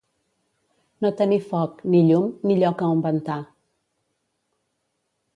No 1.05 1.09
tenir 1.17 1.37
foc, 1.49 1.83
ni 1.95 1.99
llum, 2.07 2.25
ni 2.51 2.55
lloc 2.63 2.81
a 2.85 2.89
on 2.95 3.03
ventar. 3.07 3.37